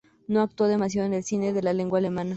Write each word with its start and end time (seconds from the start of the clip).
No 0.27 0.41
actuó 0.41 0.65
demasiado 0.65 1.05
en 1.05 1.13
el 1.13 1.23
cine 1.23 1.49
en 1.49 1.77
lengua 1.77 1.99
alemana. 1.99 2.29